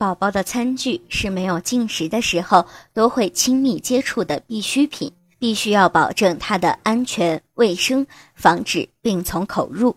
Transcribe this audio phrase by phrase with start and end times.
[0.00, 2.64] 宝宝的餐具是没有进食的时候
[2.94, 9.94] 都会亲密接触的必需品，必须要保证它的安全卫生，防止病从口入。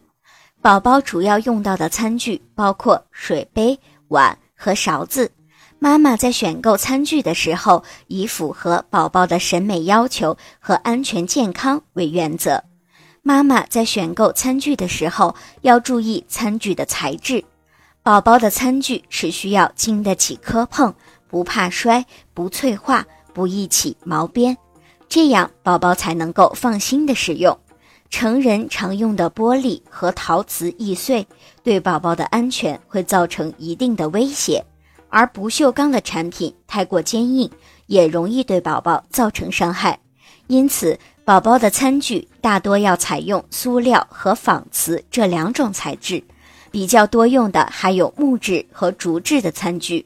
[0.62, 3.79] 宝宝主要用到的餐具包括水杯、
[4.10, 5.32] 碗和勺子。
[5.79, 12.61] 妈妈在选购餐具的时候，以符合宝宝的审美要求和安全健康为原则。
[13.21, 17.42] 妈妈在选购餐具的时候，要注意餐具的材质。
[18.04, 20.94] 宝宝的餐具是需要经得起磕碰，
[21.30, 24.57] 不怕摔，不脆化，不易起毛边，
[25.07, 27.58] 这样宝宝才能够放心的使用。
[28.10, 31.25] 成人常用的玻璃和陶瓷易碎，
[31.64, 34.61] 对宝宝的安全会造成一定的威胁。
[35.08, 37.50] 而不锈钢的产品太过坚硬，
[37.86, 39.97] 也容易对宝宝造成伤害。
[40.47, 46.22] 因此，宝宝的餐具大多要采用塑料和仿瓷这两种材质，
[46.73, 50.03] 比较多用的还有木质和竹制的餐具。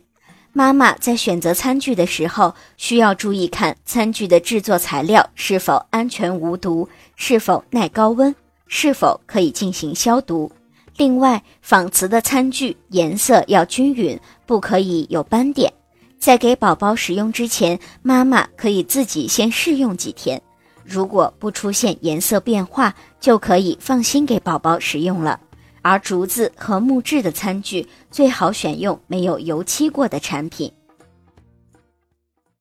[0.52, 8.36] 妈妈在选择餐具的时候，需要注意看餐具的制作材料是否安全无毒，是否耐高温，
[8.68, 10.52] 是否可以进行消毒。
[10.98, 15.72] 另外，仿瓷的餐具颜色要均匀，不可以有斑点。
[16.20, 20.42] 在给宝宝使用之前，妈妈可以自己先试用几天，
[20.84, 25.40] 如果不出现颜色变化，就可以放心给宝宝使用了。
[25.82, 30.72] 而竹子和木质的餐具最好选用没有油漆过的产品。